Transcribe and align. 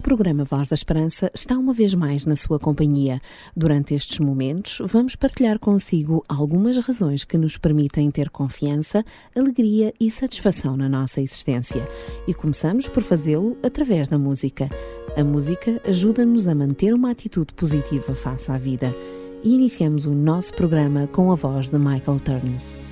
O 0.00 0.02
programa 0.02 0.44
Voz 0.44 0.70
da 0.70 0.74
Esperança 0.74 1.30
está 1.34 1.58
uma 1.58 1.74
vez 1.74 1.92
mais 1.92 2.24
na 2.24 2.34
sua 2.34 2.58
companhia. 2.58 3.20
Durante 3.54 3.94
estes 3.94 4.18
momentos, 4.18 4.80
vamos 4.86 5.14
partilhar 5.14 5.58
consigo 5.58 6.24
algumas 6.26 6.78
razões 6.78 7.22
que 7.22 7.36
nos 7.36 7.58
permitem 7.58 8.10
ter 8.10 8.30
confiança, 8.30 9.04
alegria 9.36 9.92
e 10.00 10.10
satisfação 10.10 10.74
na 10.74 10.88
nossa 10.88 11.20
existência. 11.20 11.86
E 12.26 12.32
começamos 12.32 12.88
por 12.88 13.02
fazê-lo 13.02 13.58
através 13.62 14.08
da 14.08 14.16
música. 14.16 14.70
A 15.18 15.22
música 15.22 15.78
ajuda-nos 15.84 16.48
a 16.48 16.54
manter 16.54 16.94
uma 16.94 17.10
atitude 17.10 17.52
positiva 17.52 18.14
face 18.14 18.50
à 18.50 18.56
vida. 18.56 18.96
E 19.44 19.54
iniciamos 19.54 20.06
o 20.06 20.12
nosso 20.12 20.54
programa 20.54 21.08
com 21.08 21.30
a 21.30 21.34
voz 21.34 21.68
de 21.68 21.78
Michael 21.78 22.20
Turns. 22.20 22.82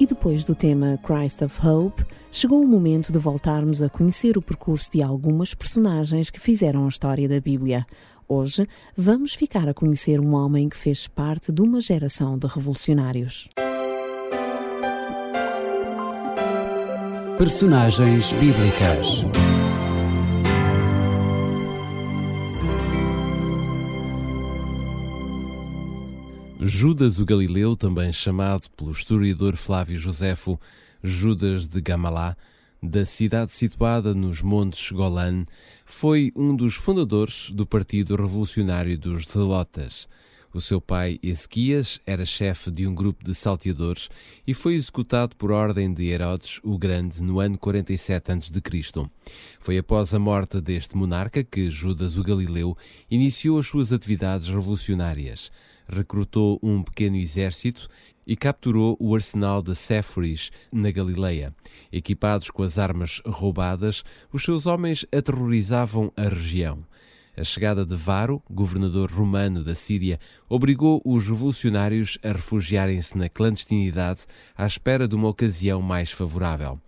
E 0.00 0.06
depois 0.06 0.44
do 0.44 0.54
tema 0.54 0.96
Christ 1.02 1.42
of 1.42 1.66
Hope, 1.66 2.04
chegou 2.30 2.62
o 2.62 2.68
momento 2.68 3.10
de 3.10 3.18
voltarmos 3.18 3.82
a 3.82 3.88
conhecer 3.88 4.38
o 4.38 4.42
percurso 4.42 4.92
de 4.92 5.02
algumas 5.02 5.54
personagens 5.54 6.30
que 6.30 6.38
fizeram 6.38 6.84
a 6.84 6.88
história 6.88 7.28
da 7.28 7.40
Bíblia. 7.40 7.84
Hoje 8.28 8.68
vamos 8.96 9.34
ficar 9.34 9.68
a 9.68 9.74
conhecer 9.74 10.20
um 10.20 10.34
homem 10.34 10.68
que 10.68 10.76
fez 10.76 11.08
parte 11.08 11.50
de 11.50 11.60
uma 11.60 11.80
geração 11.80 12.38
de 12.38 12.46
revolucionários. 12.46 13.48
Personagens 17.36 18.32
bíblicas. 18.34 19.24
Judas 26.70 27.18
o 27.18 27.24
Galileu, 27.24 27.74
também 27.74 28.12
chamado 28.12 28.68
pelo 28.76 28.90
historiador 28.90 29.56
Flávio 29.56 29.98
Joséfo 29.98 30.60
Judas 31.02 31.66
de 31.66 31.80
Gamalá, 31.80 32.36
da 32.82 33.06
cidade 33.06 33.54
situada 33.54 34.12
nos 34.14 34.42
Montes 34.42 34.92
Golan, 34.92 35.44
foi 35.86 36.30
um 36.36 36.54
dos 36.54 36.74
fundadores 36.74 37.50
do 37.50 37.64
Partido 37.64 38.14
Revolucionário 38.16 38.98
dos 38.98 39.24
Zelotas. 39.24 40.06
O 40.52 40.60
seu 40.60 40.78
pai, 40.78 41.18
Ezequias, 41.22 42.00
era 42.06 42.26
chefe 42.26 42.70
de 42.70 42.86
um 42.86 42.94
grupo 42.94 43.24
de 43.24 43.34
salteadores 43.34 44.10
e 44.46 44.52
foi 44.52 44.74
executado 44.74 45.36
por 45.36 45.50
ordem 45.50 45.90
de 45.90 46.04
Herodes 46.08 46.60
o 46.62 46.76
Grande 46.76 47.22
no 47.22 47.40
ano 47.40 47.56
47 47.56 48.32
a.C. 48.32 48.50
Foi 49.58 49.78
após 49.78 50.12
a 50.12 50.18
morte 50.18 50.60
deste 50.60 50.98
monarca 50.98 51.42
que 51.42 51.70
Judas 51.70 52.18
o 52.18 52.22
Galileu 52.22 52.76
iniciou 53.10 53.58
as 53.58 53.66
suas 53.66 53.90
atividades 53.90 54.48
revolucionárias. 54.48 55.50
Recrutou 55.88 56.58
um 56.62 56.82
pequeno 56.82 57.16
exército 57.16 57.88
e 58.26 58.36
capturou 58.36 58.94
o 59.00 59.14
arsenal 59.14 59.62
de 59.62 59.74
Séforis, 59.74 60.50
na 60.70 60.90
Galileia. 60.90 61.54
Equipados 61.90 62.50
com 62.50 62.62
as 62.62 62.78
armas 62.78 63.22
roubadas, 63.24 64.04
os 64.30 64.42
seus 64.42 64.66
homens 64.66 65.06
aterrorizavam 65.10 66.12
a 66.14 66.28
região. 66.28 66.84
A 67.38 67.44
chegada 67.44 67.86
de 67.86 67.94
Varo, 67.94 68.42
governador 68.50 69.12
romano 69.12 69.62
da 69.62 69.72
Síria, 69.72 70.18
obrigou 70.48 71.00
os 71.04 71.28
revolucionários 71.28 72.18
a 72.20 72.32
refugiarem-se 72.32 73.16
na 73.16 73.28
clandestinidade 73.28 74.26
à 74.56 74.66
espera 74.66 75.06
de 75.06 75.14
uma 75.14 75.28
ocasião 75.28 75.80
mais 75.80 76.10
favorável. 76.10 76.80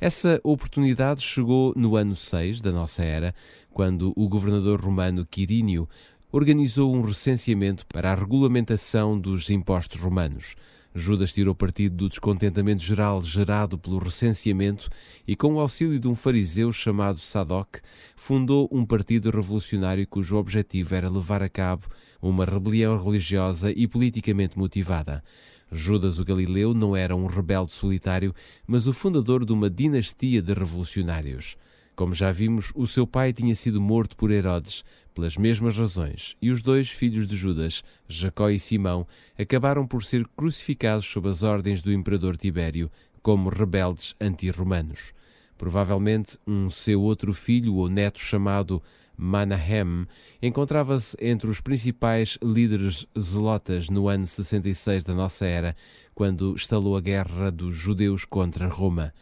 Essa 0.00 0.40
oportunidade 0.42 1.20
chegou 1.20 1.74
no 1.76 1.94
ano 1.94 2.14
6 2.14 2.62
da 2.62 2.72
nossa 2.72 3.04
era, 3.04 3.34
quando 3.70 4.14
o 4.16 4.26
governador 4.28 4.80
romano 4.80 5.26
Quirínio 5.26 5.86
organizou 6.30 6.94
um 6.94 7.00
recenseamento 7.00 7.86
para 7.86 8.12
a 8.12 8.14
regulamentação 8.14 9.18
dos 9.18 9.48
impostos 9.48 10.00
romanos. 10.00 10.54
Judas 10.94 11.32
tirou 11.32 11.54
partido 11.54 11.96
do 11.96 12.08
descontentamento 12.08 12.82
geral 12.82 13.20
gerado 13.22 13.78
pelo 13.78 13.98
recenseamento 13.98 14.90
e, 15.26 15.36
com 15.36 15.54
o 15.54 15.60
auxílio 15.60 15.98
de 15.98 16.08
um 16.08 16.14
fariseu 16.14 16.72
chamado 16.72 17.18
Sadoc, 17.18 17.76
fundou 18.16 18.68
um 18.72 18.84
partido 18.84 19.30
revolucionário 19.30 20.06
cujo 20.06 20.36
objetivo 20.36 20.94
era 20.94 21.08
levar 21.08 21.42
a 21.42 21.48
cabo 21.48 21.86
uma 22.20 22.44
rebelião 22.44 22.98
religiosa 23.02 23.70
e 23.70 23.86
politicamente 23.86 24.58
motivada. 24.58 25.22
Judas 25.70 26.18
o 26.18 26.24
Galileu 26.24 26.74
não 26.74 26.96
era 26.96 27.14
um 27.14 27.26
rebelde 27.26 27.72
solitário, 27.72 28.34
mas 28.66 28.86
o 28.86 28.92
fundador 28.92 29.44
de 29.44 29.52
uma 29.52 29.68
dinastia 29.68 30.42
de 30.42 30.52
revolucionários. 30.52 31.56
Como 31.94 32.14
já 32.14 32.30
vimos, 32.30 32.72
o 32.74 32.86
seu 32.86 33.06
pai 33.06 33.32
tinha 33.32 33.54
sido 33.54 33.80
morto 33.80 34.16
por 34.16 34.30
Herodes, 34.30 34.84
pelas 35.18 35.36
mesmas 35.36 35.76
razões, 35.76 36.36
e 36.40 36.48
os 36.48 36.62
dois 36.62 36.90
filhos 36.90 37.26
de 37.26 37.34
Judas, 37.34 37.82
Jacó 38.08 38.50
e 38.50 38.56
Simão, 38.56 39.04
acabaram 39.36 39.84
por 39.84 40.04
ser 40.04 40.24
crucificados 40.36 41.06
sob 41.06 41.28
as 41.28 41.42
ordens 41.42 41.82
do 41.82 41.92
imperador 41.92 42.36
Tibério 42.36 42.88
como 43.20 43.48
rebeldes 43.48 44.14
anti-romanos. 44.20 45.12
Provavelmente 45.56 46.38
um 46.46 46.70
seu 46.70 47.02
outro 47.02 47.34
filho 47.34 47.74
ou 47.74 47.88
neto 47.88 48.20
chamado 48.20 48.80
Manahem 49.16 50.06
encontrava-se 50.40 51.16
entre 51.20 51.50
os 51.50 51.60
principais 51.60 52.38
líderes 52.40 53.04
zelotas 53.18 53.90
no 53.90 54.08
ano 54.08 54.24
66 54.24 55.02
da 55.02 55.14
nossa 55.14 55.44
era, 55.46 55.74
quando 56.14 56.54
estalou 56.54 56.96
a 56.96 57.00
guerra 57.00 57.50
dos 57.50 57.74
judeus 57.74 58.24
contra 58.24 58.68
Roma. 58.68 59.12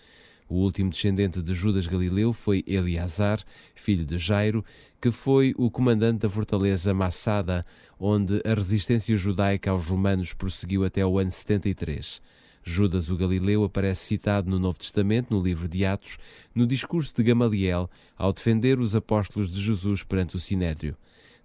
O 0.48 0.56
último 0.56 0.90
descendente 0.90 1.42
de 1.42 1.54
Judas 1.54 1.86
Galileu 1.88 2.32
foi 2.32 2.62
Eleazar, 2.66 3.42
filho 3.74 4.04
de 4.04 4.16
Jairo, 4.16 4.64
que 5.00 5.10
foi 5.10 5.52
o 5.58 5.70
comandante 5.70 6.20
da 6.20 6.30
fortaleza 6.30 6.94
Massada, 6.94 7.66
onde 7.98 8.40
a 8.44 8.54
resistência 8.54 9.16
judaica 9.16 9.72
aos 9.72 9.86
romanos 9.86 10.32
prosseguiu 10.32 10.84
até 10.84 11.04
o 11.04 11.18
ano 11.18 11.30
73. 11.30 12.22
Judas 12.62 13.10
o 13.10 13.16
Galileu 13.16 13.64
aparece 13.64 14.04
citado 14.04 14.50
no 14.50 14.58
Novo 14.58 14.78
Testamento, 14.78 15.34
no 15.34 15.42
livro 15.42 15.68
de 15.68 15.84
Atos, 15.84 16.18
no 16.54 16.66
discurso 16.66 17.14
de 17.14 17.22
Gamaliel, 17.22 17.88
ao 18.16 18.32
defender 18.32 18.78
os 18.78 18.94
apóstolos 18.96 19.50
de 19.50 19.60
Jesus 19.60 20.02
perante 20.02 20.36
o 20.36 20.40
Sinédrio. 20.40 20.96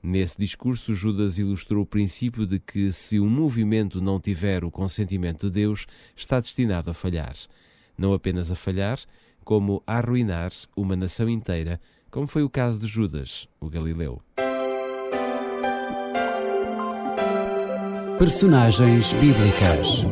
Nesse 0.02 0.38
discurso, 0.38 0.96
Judas 0.96 1.38
ilustrou 1.38 1.84
o 1.84 1.86
princípio 1.86 2.48
de 2.48 2.60
que, 2.60 2.92
se 2.92 3.20
um 3.20 3.30
movimento 3.30 4.02
não 4.02 4.20
tiver 4.20 4.64
o 4.64 4.72
consentimento 4.72 5.46
de 5.46 5.54
Deus, 5.54 5.86
está 6.16 6.40
destinado 6.40 6.90
a 6.90 6.94
falhar. 6.94 7.36
Não 7.98 8.14
apenas 8.14 8.52
a 8.52 8.56
falhar, 8.56 9.00
como 9.44 9.82
a 9.86 9.98
arruinar 9.98 10.52
uma 10.76 10.96
nação 10.96 11.30
inteira, 11.30 11.80
como 12.10 12.28
foi 12.28 12.44
o 12.44 12.50
caso 12.50 12.80
de 12.80 12.88
Judas, 12.88 13.48
o 13.60 13.70
Galileu. 13.70 14.22
Personagens 18.20 19.14
bíblicas. 19.14 20.06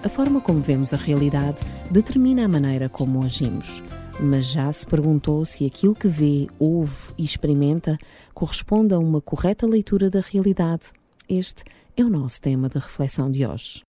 A 0.04 0.10
forma 0.10 0.40
como 0.40 0.62
vemos 0.62 0.94
a 0.94 0.98
realidade 0.98 1.58
determina 1.90 2.46
a 2.46 2.48
maneira 2.48 2.88
como 2.88 3.24
agimos. 3.24 3.82
Mas 4.20 4.46
já 4.46 4.72
se 4.72 4.86
perguntou 4.86 5.46
se 5.46 5.66
aquilo 5.66 5.96
que 5.96 6.08
vê, 6.08 6.48
ouve 6.60 6.96
e 7.18 7.24
experimenta 7.24 7.98
corresponde 8.34 8.94
a 8.94 9.00
uma 9.00 9.22
correta 9.22 9.66
leitura 9.66 10.10
da 10.10 10.22
realidade? 10.22 10.92
Este 11.28 11.64
é 11.96 12.04
o 12.04 12.10
nosso 12.10 12.40
tema 12.42 12.70
de 12.70 12.78
reflexão 12.78 13.32
de 13.32 13.46
hoje. 13.46 13.82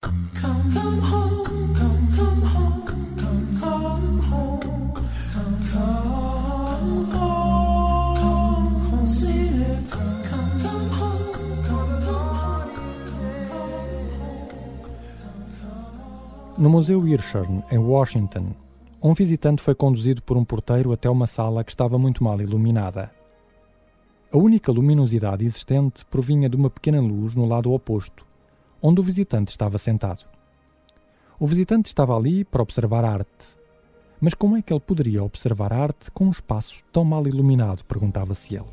No 16.58 16.68
Museu 16.68 17.06
Hirshhorn, 17.06 17.62
em 17.70 17.78
Washington, 17.78 18.52
um 19.00 19.14
visitante 19.14 19.62
foi 19.62 19.76
conduzido 19.76 20.20
por 20.20 20.36
um 20.36 20.44
porteiro 20.44 20.90
até 20.90 21.08
uma 21.08 21.24
sala 21.24 21.62
que 21.62 21.70
estava 21.70 22.00
muito 22.00 22.24
mal 22.24 22.40
iluminada. 22.40 23.12
A 24.32 24.36
única 24.36 24.72
luminosidade 24.72 25.44
existente 25.44 26.04
provinha 26.06 26.48
de 26.48 26.56
uma 26.56 26.68
pequena 26.68 27.00
luz 27.00 27.36
no 27.36 27.46
lado 27.46 27.72
oposto, 27.72 28.26
onde 28.82 29.00
o 29.00 29.04
visitante 29.04 29.52
estava 29.52 29.78
sentado. 29.78 30.26
O 31.38 31.46
visitante 31.46 31.86
estava 31.86 32.16
ali 32.16 32.44
para 32.44 32.62
observar 32.62 33.04
arte. 33.04 33.56
Mas 34.20 34.34
como 34.34 34.56
é 34.56 34.60
que 34.60 34.72
ele 34.72 34.80
poderia 34.80 35.22
observar 35.22 35.72
arte 35.72 36.10
com 36.10 36.24
um 36.24 36.30
espaço 36.32 36.82
tão 36.92 37.04
mal 37.04 37.24
iluminado? 37.28 37.84
perguntava-se 37.84 38.56
ele. 38.56 38.66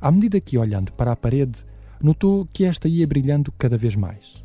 À 0.00 0.10
medida 0.10 0.40
que, 0.40 0.58
olhando 0.58 0.92
para 0.92 1.12
a 1.12 1.16
parede, 1.16 1.64
notou 2.02 2.48
que 2.52 2.64
esta 2.64 2.88
ia 2.88 3.06
brilhando 3.06 3.52
cada 3.52 3.78
vez 3.78 3.94
mais. 3.94 4.44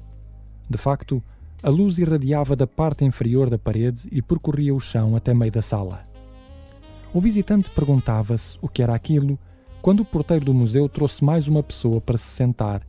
De 0.70 0.78
facto, 0.78 1.24
a 1.64 1.70
luz 1.70 1.98
irradiava 1.98 2.56
da 2.56 2.68
parte 2.68 3.04
inferior 3.04 3.50
da 3.50 3.58
parede 3.58 4.08
e 4.12 4.22
percorria 4.22 4.76
o 4.76 4.80
chão 4.80 5.16
até 5.16 5.34
meio 5.34 5.52
da 5.52 5.62
sala. 5.62 6.06
O 7.14 7.20
visitante 7.20 7.70
perguntava-se 7.72 8.58
o 8.62 8.68
que 8.68 8.84
era 8.84 8.94
aquilo 8.94 9.40
quando 9.82 10.02
o 10.02 10.06
porteiro 10.06 10.46
do 10.46 10.54
museu 10.54 10.88
trouxe 10.88 11.24
mais 11.24 11.48
uma 11.48 11.64
pessoa 11.64 12.00
para 12.00 12.18
se 12.18 12.28
sentar, 12.28 12.82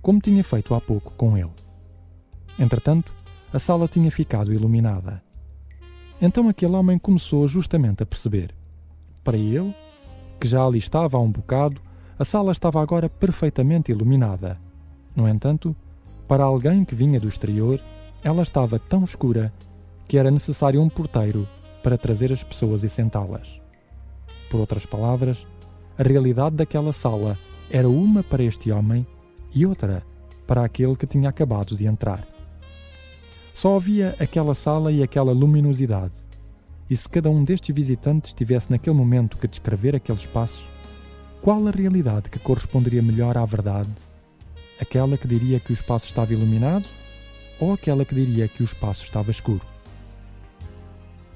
como 0.00 0.20
tinha 0.20 0.44
feito 0.44 0.74
há 0.74 0.80
pouco 0.80 1.12
com 1.14 1.36
ele. 1.36 1.50
Entretanto, 2.58 3.12
a 3.52 3.58
sala 3.58 3.88
tinha 3.88 4.10
ficado 4.10 4.52
iluminada. 4.52 5.22
Então 6.20 6.48
aquele 6.48 6.76
homem 6.76 6.98
começou 6.98 7.48
justamente 7.48 8.02
a 8.02 8.06
perceber. 8.06 8.54
Para 9.24 9.36
ele, 9.36 9.74
que 10.38 10.46
já 10.46 10.64
ali 10.64 10.78
estava 10.78 11.16
há 11.16 11.20
um 11.20 11.30
bocado, 11.30 11.80
a 12.18 12.24
sala 12.24 12.52
estava 12.52 12.80
agora 12.80 13.08
perfeitamente 13.08 13.90
iluminada. 13.90 14.60
No 15.16 15.26
entanto, 15.26 15.74
para 16.28 16.44
alguém 16.44 16.84
que 16.84 16.94
vinha 16.94 17.18
do 17.18 17.28
exterior, 17.28 17.82
ela 18.22 18.42
estava 18.42 18.78
tão 18.78 19.02
escura 19.02 19.52
que 20.06 20.16
era 20.16 20.30
necessário 20.30 20.80
um 20.80 20.88
porteiro 20.88 21.48
para 21.82 21.98
trazer 21.98 22.32
as 22.32 22.44
pessoas 22.44 22.84
e 22.84 22.88
sentá-las. 22.88 23.60
Por 24.48 24.60
outras 24.60 24.86
palavras, 24.86 25.46
a 25.98 26.02
realidade 26.02 26.56
daquela 26.56 26.92
sala 26.92 27.38
era 27.70 27.88
uma 27.88 28.22
para 28.22 28.42
este 28.42 28.70
homem 28.70 29.06
e 29.54 29.66
outra 29.66 30.02
para 30.46 30.64
aquele 30.64 30.94
que 30.94 31.06
tinha 31.06 31.28
acabado 31.28 31.76
de 31.76 31.86
entrar. 31.86 32.26
Só 33.52 33.76
havia 33.76 34.14
aquela 34.18 34.54
sala 34.54 34.92
e 34.92 35.02
aquela 35.02 35.32
luminosidade. 35.32 36.14
E 36.88 36.96
se 36.96 37.08
cada 37.08 37.30
um 37.30 37.42
destes 37.42 37.74
visitantes 37.74 38.32
tivesse 38.32 38.70
naquele 38.70 38.96
momento 38.96 39.38
que 39.38 39.48
descrever 39.48 39.96
aquele 39.96 40.18
espaço, 40.18 40.64
qual 41.40 41.66
a 41.66 41.70
realidade 41.70 42.30
que 42.30 42.38
corresponderia 42.38 43.02
melhor 43.02 43.36
à 43.36 43.44
verdade? 43.44 43.90
Aquela 44.80 45.16
que 45.16 45.26
diria 45.26 45.58
que 45.58 45.72
o 45.72 45.74
espaço 45.74 46.06
estava 46.06 46.32
iluminado 46.32 46.86
ou 47.62 47.72
aquela 47.72 48.04
que 48.04 48.12
diria 48.12 48.48
que 48.48 48.60
o 48.60 48.64
espaço 48.64 49.04
estava 49.04 49.30
escuro? 49.30 49.60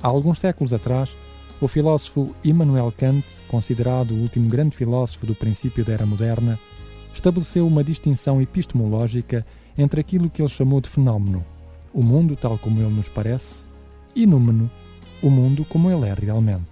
Há 0.02 0.08
alguns 0.08 0.40
séculos 0.40 0.74
atrás, 0.74 1.16
o 1.60 1.68
filósofo 1.68 2.34
Immanuel 2.42 2.92
Kant, 2.96 3.24
considerado 3.46 4.10
o 4.10 4.22
último 4.22 4.48
grande 4.48 4.76
filósofo 4.76 5.24
do 5.24 5.36
princípio 5.36 5.84
da 5.84 5.92
era 5.92 6.04
moderna, 6.04 6.58
estabeleceu 7.14 7.64
uma 7.64 7.84
distinção 7.84 8.42
epistemológica 8.42 9.46
entre 9.78 10.00
aquilo 10.00 10.28
que 10.28 10.42
ele 10.42 10.48
chamou 10.48 10.80
de 10.80 10.88
fenómeno, 10.88 11.46
o 11.94 12.02
mundo 12.02 12.34
tal 12.34 12.58
como 12.58 12.80
ele 12.80 12.92
nos 12.92 13.08
parece, 13.08 13.64
e 14.12 14.26
númeno, 14.26 14.68
o 15.22 15.30
mundo 15.30 15.64
como 15.64 15.88
ele 15.88 16.08
é 16.08 16.12
realmente. 16.12 16.66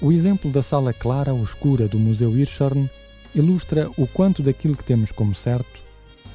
O 0.00 0.10
exemplo 0.10 0.50
da 0.50 0.62
sala 0.62 0.94
clara 0.94 1.34
ou 1.34 1.44
escura 1.44 1.86
do 1.86 1.98
Museu 1.98 2.34
Hirshhorn 2.34 2.88
ilustra 3.34 3.90
o 3.94 4.06
quanto 4.06 4.42
daquilo 4.42 4.74
que 4.74 4.84
temos 4.84 5.12
como 5.12 5.34
certo 5.34 5.87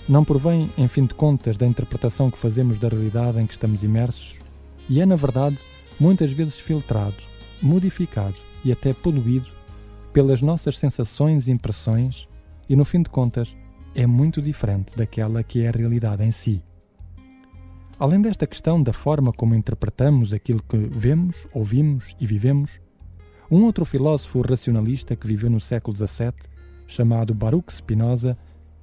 não 0.07 0.25
provém, 0.25 0.69
em 0.77 0.87
fim 0.87 1.05
de 1.05 1.15
contas, 1.15 1.57
da 1.57 1.65
interpretação 1.65 2.29
que 2.29 2.37
fazemos 2.37 2.77
da 2.77 2.89
realidade 2.89 3.39
em 3.39 3.47
que 3.47 3.53
estamos 3.53 3.83
imersos 3.83 4.41
e 4.89 4.99
é, 4.99 5.05
na 5.05 5.15
verdade, 5.15 5.57
muitas 5.99 6.31
vezes 6.31 6.59
filtrado, 6.59 7.15
modificado 7.61 8.35
e 8.63 8.71
até 8.71 8.93
poluído 8.93 9.49
pelas 10.11 10.41
nossas 10.41 10.77
sensações 10.77 11.47
e 11.47 11.51
impressões 11.51 12.27
e, 12.67 12.75
no 12.75 12.83
fim 12.83 13.01
de 13.01 13.09
contas, 13.09 13.55
é 13.95 14.05
muito 14.05 14.41
diferente 14.41 14.95
daquela 14.95 15.43
que 15.43 15.61
é 15.61 15.69
a 15.69 15.71
realidade 15.71 16.23
em 16.23 16.31
si. 16.31 16.61
Além 17.97 18.21
desta 18.21 18.47
questão 18.47 18.81
da 18.81 18.91
forma 18.91 19.31
como 19.31 19.55
interpretamos 19.55 20.33
aquilo 20.33 20.61
que 20.61 20.77
vemos, 20.77 21.47
ouvimos 21.53 22.15
e 22.19 22.25
vivemos, 22.25 22.81
um 23.49 23.63
outro 23.63 23.85
filósofo 23.85 24.41
racionalista 24.41 25.15
que 25.15 25.27
viveu 25.27 25.49
no 25.49 25.59
século 25.59 25.95
XVII, 25.95 26.33
chamado 26.87 27.33
Baruch 27.33 27.71
Spinoza, 27.71 28.37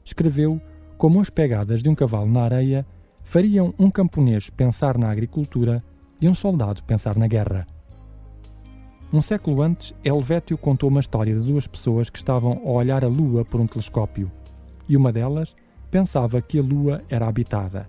escreveu 0.05 0.61
como 1.01 1.19
as 1.19 1.31
pegadas 1.31 1.83
de 1.83 1.89
um 1.89 1.95
cavalo 1.95 2.31
na 2.31 2.43
areia 2.43 2.87
fariam 3.25 3.73
um 3.79 3.91
camponês 3.91 4.51
pensar 4.51 4.99
na 4.99 5.11
agricultura 5.11 5.83
e 6.21 6.29
um 6.29 6.35
soldado 6.35 6.85
pensar 6.85 7.17
na 7.17 7.27
guerra. 7.27 7.67
Um 9.11 9.23
século 9.23 9.63
antes, 9.63 9.95
Helvétio 10.05 10.59
contou 10.59 10.91
uma 10.91 11.01
história 11.01 11.35
de 11.35 11.41
duas 11.41 11.67
pessoas 11.67 12.11
que 12.11 12.19
estavam 12.19 12.61
a 12.67 12.71
olhar 12.71 13.03
a 13.03 13.09
Lua 13.09 13.47
por 13.47 13.63
um 13.63 13.67
telescópio, 13.67 14.31
e 14.87 14.95
uma 14.95 15.11
delas 15.11 15.57
pensava 15.91 16.43
que 16.43 16.59
a 16.59 16.63
Lua 16.63 17.03
era 17.09 17.27
habitada. 17.27 17.89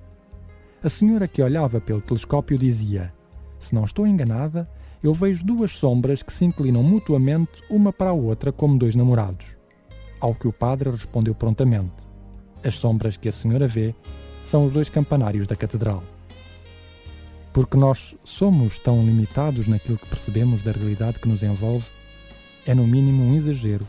A 0.81 0.87
senhora 0.87 1.27
que 1.27 1.43
olhava 1.43 1.81
pelo 1.81 1.99
telescópio 1.99 2.57
dizia: 2.57 3.11
Se 3.59 3.75
não 3.75 3.83
estou 3.83 4.07
enganada, 4.07 4.69
eu 5.03 5.13
vejo 5.13 5.45
duas 5.45 5.71
sombras 5.71 6.23
que 6.23 6.31
se 6.31 6.45
inclinam 6.45 6.81
mutuamente 6.81 7.61
uma 7.69 7.91
para 7.91 8.11
a 8.11 8.13
outra 8.13 8.53
como 8.53 8.79
dois 8.79 8.95
namorados. 8.95 9.57
Ao 10.17 10.33
que 10.33 10.47
o 10.47 10.53
padre 10.53 10.89
respondeu 10.89 11.35
prontamente: 11.35 12.09
As 12.63 12.75
sombras 12.75 13.17
que 13.17 13.29
a 13.29 13.31
senhora 13.31 13.67
vê 13.67 13.95
são 14.43 14.63
os 14.63 14.71
dois 14.71 14.89
campanários 14.89 15.47
da 15.47 15.55
catedral. 15.55 16.03
Porque 17.53 17.77
nós 17.77 18.15
somos 18.23 18.79
tão 18.79 19.03
limitados 19.03 19.67
naquilo 19.67 19.97
que 19.97 20.07
percebemos 20.07 20.61
da 20.61 20.71
realidade 20.71 21.19
que 21.19 21.27
nos 21.27 21.43
envolve, 21.43 21.87
é 22.65 22.73
no 22.73 22.87
mínimo 22.87 23.23
um 23.23 23.35
exagero 23.35 23.85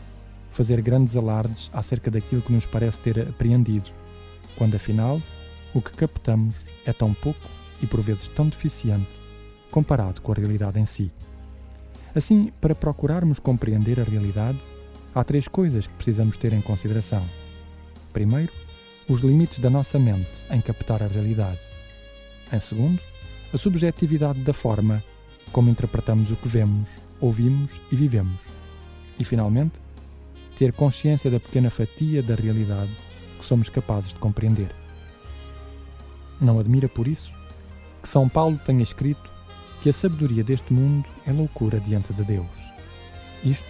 fazer 0.51 0.81
grandes 0.81 1.15
alardes 1.15 1.69
acerca 1.73 2.11
daquilo 2.11 2.41
que 2.41 2.53
nos 2.53 2.65
parece 2.65 2.99
ter 2.99 3.19
apreendido, 3.27 3.89
quando 4.55 4.75
afinal 4.75 5.21
o 5.73 5.81
que 5.81 5.91
captamos 5.91 6.65
é 6.85 6.93
tão 6.93 7.13
pouco 7.13 7.39
e 7.81 7.87
por 7.87 8.01
vezes 8.01 8.29
tão 8.29 8.47
deficiente 8.47 9.21
comparado 9.71 10.21
com 10.21 10.31
a 10.31 10.35
realidade 10.35 10.79
em 10.79 10.85
si. 10.85 11.11
Assim, 12.13 12.51
para 12.61 12.75
procurarmos 12.75 13.39
compreender 13.39 13.99
a 13.99 14.03
realidade, 14.03 14.59
há 15.15 15.23
três 15.23 15.47
coisas 15.47 15.87
que 15.87 15.93
precisamos 15.95 16.37
ter 16.37 16.53
em 16.53 16.61
consideração. 16.61 17.27
Primeiro, 18.13 18.53
os 19.07 19.21
limites 19.21 19.59
da 19.59 19.69
nossa 19.69 19.99
mente 19.99 20.45
em 20.49 20.61
captar 20.61 21.03
a 21.03 21.07
realidade. 21.07 21.59
Em 22.51 22.59
segundo, 22.59 22.99
a 23.53 23.57
subjetividade 23.57 24.39
da 24.41 24.53
forma 24.53 25.03
como 25.51 25.69
interpretamos 25.69 26.31
o 26.31 26.35
que 26.35 26.47
vemos, 26.47 26.89
ouvimos 27.21 27.79
e 27.91 27.95
vivemos. 27.95 28.47
E, 29.19 29.23
finalmente, 29.23 29.79
ter 30.55 30.73
consciência 30.73 31.29
da 31.29 31.39
pequena 31.39 31.69
fatia 31.69 32.23
da 32.23 32.35
realidade 32.35 32.91
que 33.37 33.45
somos 33.45 33.69
capazes 33.69 34.13
de 34.13 34.19
compreender. 34.19 34.69
Não 36.41 36.59
admira 36.59 36.89
por 36.89 37.07
isso 37.07 37.31
que 38.01 38.09
São 38.09 38.27
Paulo 38.27 38.59
tenha 38.65 38.81
escrito 38.81 39.29
que 39.81 39.89
a 39.89 39.93
sabedoria 39.93 40.43
deste 40.43 40.73
mundo 40.73 41.07
é 41.25 41.31
loucura 41.31 41.79
diante 41.79 42.13
de 42.13 42.23
Deus. 42.23 42.73
Isto 43.43 43.67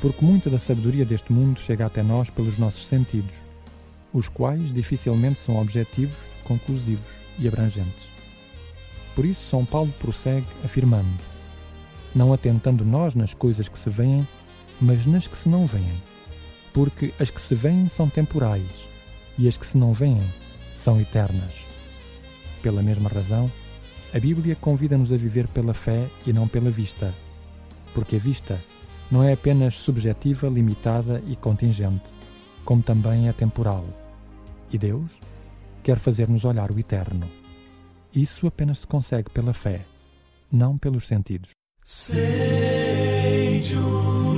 porque 0.00 0.24
muita 0.24 0.48
da 0.48 0.58
sabedoria 0.58 1.04
deste 1.04 1.32
mundo 1.32 1.58
chega 1.58 1.86
até 1.86 2.02
nós 2.02 2.30
pelos 2.30 2.56
nossos 2.56 2.86
sentidos, 2.86 3.34
os 4.12 4.28
quais 4.28 4.72
dificilmente 4.72 5.40
são 5.40 5.60
objetivos, 5.60 6.18
conclusivos 6.44 7.14
e 7.38 7.46
abrangentes. 7.46 8.10
Por 9.14 9.24
isso, 9.24 9.48
São 9.48 9.64
Paulo 9.64 9.92
prossegue 9.98 10.46
afirmando: 10.64 11.22
não 12.14 12.32
atentando 12.32 12.84
nós 12.84 13.14
nas 13.14 13.34
coisas 13.34 13.68
que 13.68 13.78
se 13.78 13.90
veem, 13.90 14.26
mas 14.80 15.06
nas 15.06 15.26
que 15.26 15.36
se 15.36 15.48
não 15.48 15.66
veem. 15.66 16.02
Porque 16.72 17.12
as 17.18 17.30
que 17.30 17.40
se 17.40 17.54
veem 17.54 17.88
são 17.88 18.08
temporais 18.08 18.88
e 19.38 19.48
as 19.48 19.56
que 19.56 19.66
se 19.66 19.76
não 19.76 19.92
veem 19.92 20.22
são 20.74 21.00
eternas. 21.00 21.54
Pela 22.62 22.82
mesma 22.82 23.08
razão, 23.08 23.50
a 24.14 24.18
Bíblia 24.18 24.56
convida-nos 24.56 25.12
a 25.12 25.16
viver 25.16 25.48
pela 25.48 25.74
fé 25.74 26.08
e 26.26 26.32
não 26.32 26.48
pela 26.48 26.70
vista, 26.70 27.14
porque 27.92 28.16
a 28.16 28.18
vista 28.18 28.62
não 29.10 29.22
é 29.22 29.32
apenas 29.32 29.74
subjetiva, 29.74 30.48
limitada 30.48 31.22
e 31.26 31.36
contingente, 31.36 32.10
como 32.68 32.82
também 32.82 33.30
é 33.30 33.32
temporal. 33.32 33.82
E 34.70 34.76
Deus 34.76 35.18
quer 35.82 35.98
fazer-nos 35.98 36.44
olhar 36.44 36.70
o 36.70 36.78
eterno. 36.78 37.26
Isso 38.14 38.46
apenas 38.46 38.80
se 38.80 38.86
consegue 38.86 39.30
pela 39.30 39.54
fé, 39.54 39.86
não 40.52 40.76
pelos 40.76 41.06
sentidos. 41.06 41.52
De 41.82 43.78
um 43.78 44.32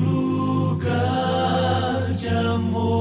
lugar 0.74 2.14
de 2.14 2.28
amor, 2.28 2.99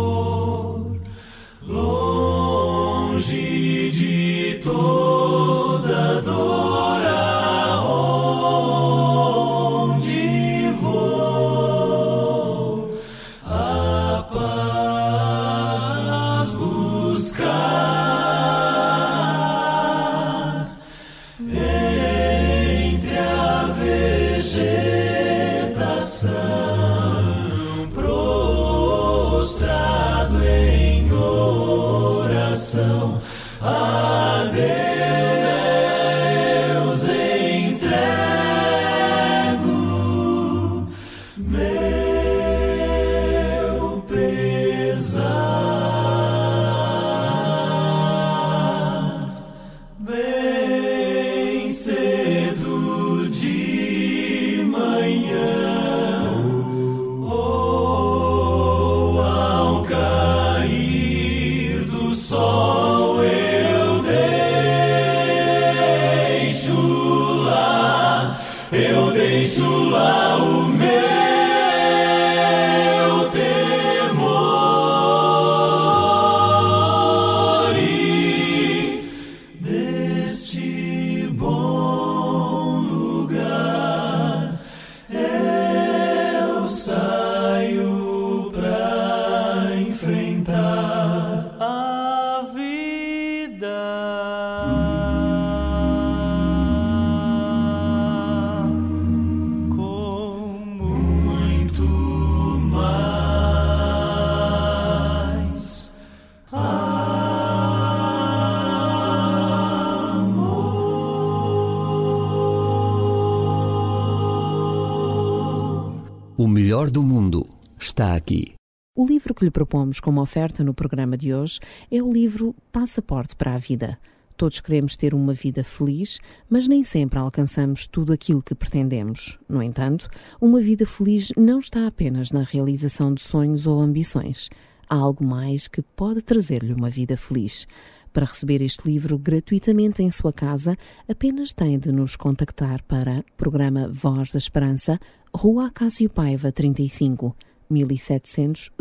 está 118.00 118.16
aqui. 118.16 118.54
O 118.96 119.06
livro 119.06 119.34
que 119.34 119.44
lhe 119.44 119.52
propomos 119.52 120.00
como 120.00 120.22
oferta 120.22 120.64
no 120.64 120.74
programa 120.74 121.18
de 121.18 121.34
hoje 121.34 121.60
é 121.92 122.02
o 122.02 122.10
livro 122.10 122.56
Passaporte 122.72 123.36
para 123.36 123.54
a 123.54 123.58
Vida. 123.58 124.00
Todos 124.38 124.62
queremos 124.62 124.96
ter 124.96 125.14
uma 125.14 125.34
vida 125.34 125.66
feliz, 125.66 126.18
mas 126.50 126.66
nem 126.66 126.82
sempre 126.82 127.20
alcançamos 127.20 127.88
tudo 127.88 128.14
aquilo 128.14 128.42
que 128.42 128.56
pretendemos. 128.56 129.38
No 129.50 129.62
entanto, 129.62 130.08
uma 130.40 130.62
vida 130.62 130.86
feliz 130.86 131.34
não 131.36 131.60
está 131.60 131.88
apenas 131.88 132.32
na 132.32 132.44
realização 132.44 133.14
de 133.14 133.22
sonhos 133.22 133.68
ou 133.68 133.82
ambições. 133.82 134.50
Há 134.90 134.96
algo 134.96 135.26
mais 135.26 135.68
que 135.68 135.82
pode 135.82 136.22
trazer-lhe 136.22 136.72
uma 136.72 136.90
vida 136.90 137.18
feliz. 137.18 137.68
Para 138.14 138.26
receber 138.26 138.62
este 138.62 138.88
livro 138.88 139.20
gratuitamente 139.20 140.02
em 140.02 140.10
sua 140.10 140.32
casa, 140.32 140.78
apenas 141.06 141.52
tem 141.52 141.78
de 141.78 141.92
nos 141.92 142.16
contactar 142.16 142.82
para 142.84 143.26
Programa 143.36 143.90
Voz 143.92 144.32
da 144.32 144.38
Esperança, 144.38 144.98
Rua 145.36 145.68
Acácio 145.68 146.10
Paiva 146.10 146.50
35, 146.50 147.36
1700 147.70 148.72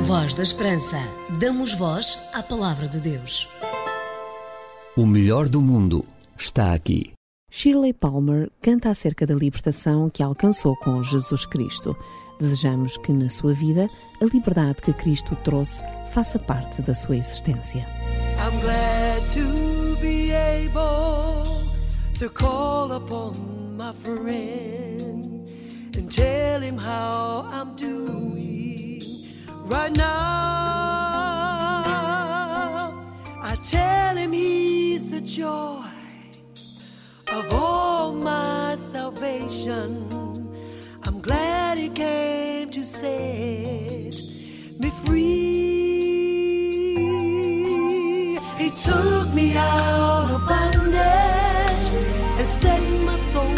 Voz 0.00 0.34
da 0.34 0.42
Esperança. 0.42 0.96
Damos 1.38 1.74
voz 1.74 2.18
à 2.32 2.42
palavra 2.42 2.88
de 2.88 3.00
Deus. 3.00 3.48
O 4.96 5.06
melhor 5.06 5.48
do 5.48 5.60
mundo 5.60 6.04
está 6.36 6.74
aqui. 6.74 7.12
Shirley 7.54 7.92
Palmer 7.92 8.50
canta 8.62 8.88
acerca 8.88 9.26
da 9.26 9.34
libertação 9.34 10.08
que 10.08 10.22
alcançou 10.22 10.74
com 10.74 11.02
Jesus 11.02 11.44
Cristo. 11.44 11.94
Desejamos 12.40 12.96
que 12.96 13.12
na 13.12 13.28
sua 13.28 13.52
vida 13.52 13.88
a 14.22 14.24
liberdade 14.24 14.80
que 14.80 14.90
Cristo 14.94 15.36
trouxe 15.44 15.82
faça 16.14 16.38
parte 16.38 16.80
da 16.80 16.94
sua 16.94 17.18
existência. 17.18 17.86
I'm 18.38 18.58
glad 18.62 19.28
to 19.34 20.00
be 20.00 20.32
able 20.32 21.44
to 22.18 22.30
call 22.30 22.90
upon 22.92 23.34
my 23.76 23.92
friend 24.02 25.46
and 25.94 26.08
tell 26.08 26.62
him 26.62 26.78
how 26.78 27.46
I'm 27.52 27.76
doing 27.76 29.02
right 29.66 29.94
now. 29.94 30.14
I 33.42 33.56
tell 33.62 34.16
him 34.16 34.32
he's 34.32 35.10
the 35.10 35.20
joy 35.20 35.91
of 37.32 37.52
all 37.54 38.12
my 38.12 38.76
salvation. 38.76 40.06
I'm 41.04 41.20
glad 41.20 41.78
he 41.78 41.88
came 41.88 42.70
to 42.70 42.84
set 42.84 44.14
me 44.78 44.90
free. 45.04 45.32
He 48.58 48.70
took 48.70 49.32
me 49.32 49.56
out 49.56 50.30
of 50.30 50.46
bondage 50.46 51.88
and 52.38 52.46
set 52.46 52.82
my 53.08 53.16
soul 53.16 53.56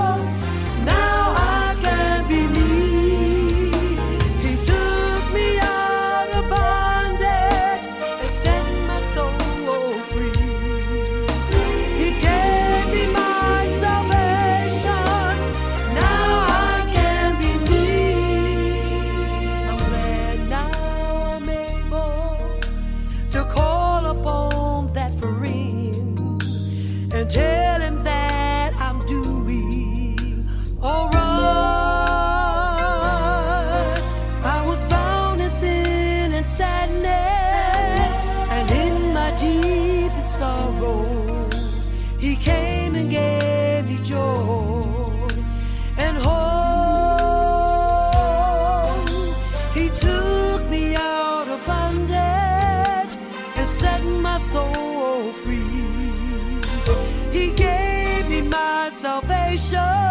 show. 59.57 60.04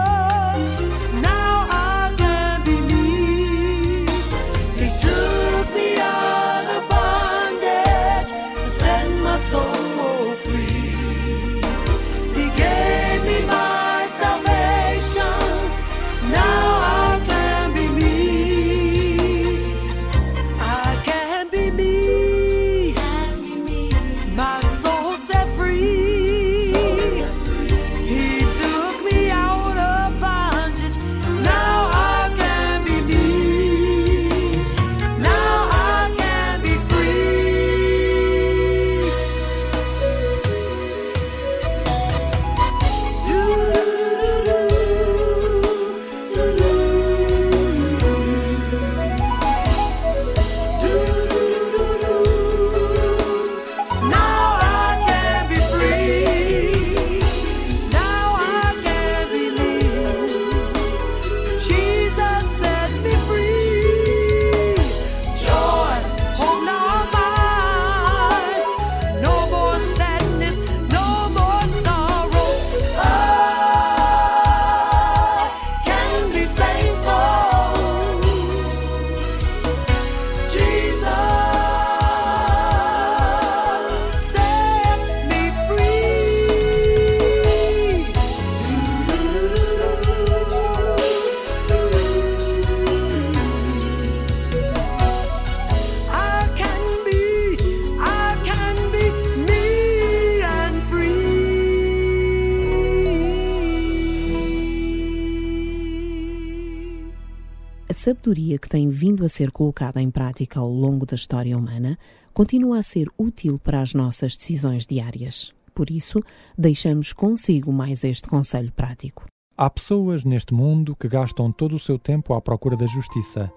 Sabedoria 108.04 108.60
que 108.60 108.68
tem 108.68 108.90
vindo 108.90 109.24
a 109.24 109.30
ser 109.30 109.50
colocada 109.50 110.02
em 110.02 110.12
prática 110.12 110.60
ao 110.60 110.68
longo 110.68 111.06
da 111.06 111.16
história 111.16 111.58
humana 111.58 111.98
continua 112.34 112.80
a 112.80 112.84
ser 112.84 113.08
útil 113.18 113.58
para 113.58 113.80
as 113.80 113.94
nossas 113.94 114.36
decisões 114.36 114.86
diárias. 114.86 115.54
Por 115.74 115.90
isso, 115.90 116.22
deixamos 116.58 117.14
consigo 117.14 117.72
mais 117.72 118.04
este 118.04 118.28
conselho 118.28 118.74
prático. 118.74 119.26
Há 119.58 119.70
pessoas 119.70 120.26
neste 120.26 120.54
mundo 120.54 120.98
que 120.98 121.08
gastam 121.08 121.50
todo 121.50 121.78
o 121.78 121.80
seu 121.80 121.98
tempo 121.98 122.34
à 122.34 122.42
procura 122.42 122.76
da 122.76 122.88
justiça, 122.88 123.50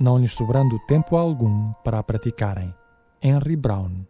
não 0.00 0.18
lhes 0.18 0.32
sobrando 0.32 0.76
tempo 0.88 1.14
algum 1.14 1.72
para 1.84 2.00
a 2.00 2.02
praticarem. 2.02 2.74
Henry 3.22 3.54
Brown 3.54 4.04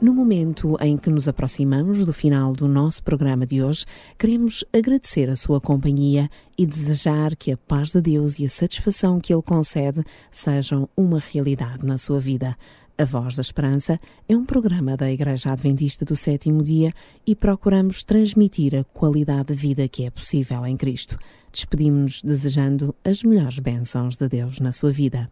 No 0.00 0.14
momento 0.14 0.78
em 0.80 0.96
que 0.96 1.10
nos 1.10 1.28
aproximamos 1.28 2.06
do 2.06 2.12
final 2.12 2.54
do 2.54 2.66
nosso 2.66 3.02
programa 3.02 3.44
de 3.44 3.62
hoje, 3.62 3.84
queremos 4.18 4.64
agradecer 4.72 5.28
a 5.28 5.36
sua 5.36 5.60
companhia 5.60 6.30
e 6.56 6.64
desejar 6.64 7.36
que 7.36 7.52
a 7.52 7.56
paz 7.58 7.90
de 7.90 8.00
Deus 8.00 8.38
e 8.38 8.46
a 8.46 8.48
satisfação 8.48 9.20
que 9.20 9.30
Ele 9.30 9.42
concede 9.42 10.02
sejam 10.30 10.88
uma 10.96 11.18
realidade 11.18 11.84
na 11.84 11.98
sua 11.98 12.18
vida. 12.18 12.56
A 12.96 13.04
Voz 13.04 13.36
da 13.36 13.42
Esperança 13.42 14.00
é 14.26 14.34
um 14.34 14.44
programa 14.44 14.96
da 14.96 15.10
Igreja 15.10 15.52
Adventista 15.52 16.02
do 16.02 16.16
Sétimo 16.16 16.62
Dia 16.62 16.94
e 17.26 17.36
procuramos 17.36 18.02
transmitir 18.02 18.74
a 18.74 18.84
qualidade 18.84 19.48
de 19.48 19.54
vida 19.54 19.86
que 19.86 20.04
é 20.04 20.10
possível 20.10 20.64
em 20.66 20.78
Cristo. 20.78 21.18
Despedimos-nos 21.52 22.22
desejando 22.22 22.94
as 23.04 23.22
melhores 23.22 23.58
bênçãos 23.58 24.16
de 24.16 24.28
Deus 24.28 24.60
na 24.60 24.72
sua 24.72 24.92
vida. 24.92 25.30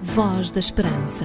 Voz 0.00 0.50
da 0.50 0.60
Esperança. 0.60 1.24